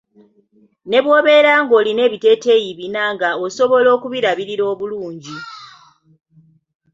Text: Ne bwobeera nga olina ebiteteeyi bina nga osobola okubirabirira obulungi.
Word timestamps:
Ne 0.89 0.99
bwobeera 1.03 1.51
nga 1.61 1.73
olina 1.79 2.01
ebiteteeyi 2.07 2.71
bina 2.79 3.03
nga 3.13 3.29
osobola 3.45 3.87
okubirabirira 3.97 4.63
obulungi. 4.73 5.37